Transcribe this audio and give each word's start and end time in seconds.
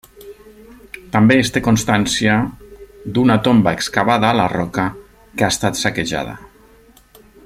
També 1.15 1.35
es 1.41 1.51
té 1.57 1.61
constància 1.67 2.37
d'una 3.17 3.37
tomba 3.49 3.75
excavada 3.79 4.31
a 4.31 4.39
la 4.41 4.49
roca 4.55 4.89
que 4.99 5.49
ha 5.49 5.53
estat 5.57 5.83
saquejada. 5.85 6.39